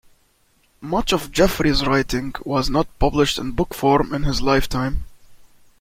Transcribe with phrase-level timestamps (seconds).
[0.81, 5.05] Much of Jefferies's writing was not published in book form in his lifetime.